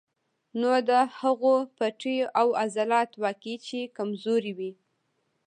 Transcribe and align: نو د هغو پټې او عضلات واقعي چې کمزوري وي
نو 0.59 0.71
د 0.89 0.91
هغو 1.19 1.55
پټې 1.77 2.17
او 2.39 2.47
عضلات 2.61 3.11
واقعي 3.23 3.55
چې 3.67 3.79
کمزوري 3.97 4.53
وي 4.57 4.71